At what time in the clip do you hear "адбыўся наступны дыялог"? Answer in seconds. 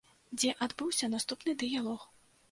0.65-2.07